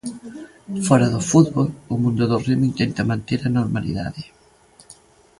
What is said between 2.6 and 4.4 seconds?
intenta manter a normalidade.